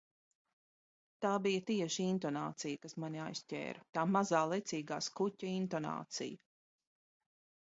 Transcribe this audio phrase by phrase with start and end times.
[1.25, 6.43] Tā bija tieši intonācija, kas mani aizķēra, tā mazā, lecīgā skuķa intonācija!